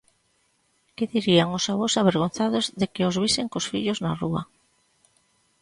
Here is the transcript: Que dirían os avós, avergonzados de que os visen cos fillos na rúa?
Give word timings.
Que 0.95 1.09
dirían 1.13 1.49
os 1.57 1.65
avós, 1.73 1.93
avergonzados 1.95 2.65
de 2.79 2.85
que 2.93 3.05
os 3.09 3.19
visen 3.23 3.47
cos 3.53 3.69
fillos 3.71 4.01
na 4.03 4.11
rúa? 4.21 4.41